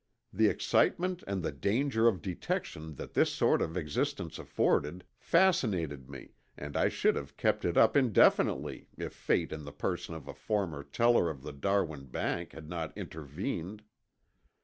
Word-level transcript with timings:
The 0.33 0.47
excitement 0.47 1.23
and 1.27 1.43
the 1.43 1.51
danger 1.51 2.07
of 2.07 2.23
detection 2.23 2.95
that 2.95 3.13
this 3.13 3.31
sort 3.31 3.61
of 3.61 3.77
existence 3.77 4.39
afforded 4.39 5.03
fascinated 5.19 6.09
me 6.09 6.31
and 6.57 6.75
I 6.75 6.89
should 6.89 7.15
have 7.15 7.37
kept 7.37 7.63
it 7.65 7.77
up 7.77 7.95
indefinitely 7.95 8.87
if 8.97 9.13
fate 9.13 9.51
in 9.51 9.63
the 9.63 9.71
person 9.71 10.15
of 10.15 10.27
a 10.27 10.33
former 10.33 10.81
teller 10.81 11.29
of 11.29 11.43
the 11.43 11.53
Darwin 11.53 12.05
Bank 12.07 12.53
had 12.53 12.67
not 12.67 12.97
intervened. 12.97 13.83